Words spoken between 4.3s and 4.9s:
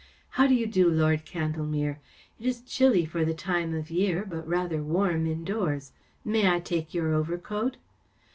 rather